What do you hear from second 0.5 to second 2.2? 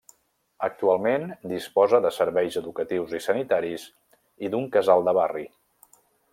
Actualment disposa de